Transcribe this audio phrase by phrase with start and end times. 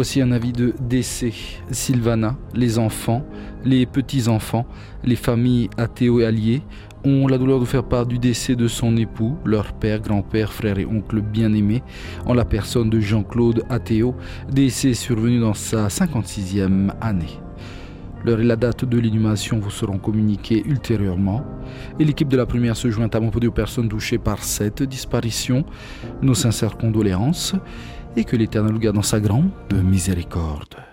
[0.00, 1.34] Voici un avis de décès.
[1.70, 3.22] Sylvana, les enfants,
[3.66, 4.64] les petits-enfants,
[5.04, 6.62] les familles Athéo et alliés
[7.04, 10.78] ont la douleur de faire part du décès de son époux, leur père, grand-père, frère
[10.78, 11.82] et oncle bien-aimé,
[12.24, 14.14] en la personne de Jean-Claude Athéo,
[14.50, 17.38] décès survenu dans sa 56e année.
[18.24, 21.42] L'heure et la date de l'inhumation vous seront communiquées ultérieurement.
[21.98, 25.64] Et l'équipe de la première se joint à mon aux personnes touchées par cette disparition.
[26.20, 27.54] Nos sincères condoléances
[28.16, 30.89] et que l'Éternel garde dans sa grande miséricorde.